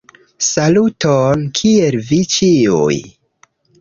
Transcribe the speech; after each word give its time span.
Saluton, 0.45 1.43
Kiel 1.59 1.99
vi 2.09 2.21
ĉiuj? 2.37 2.99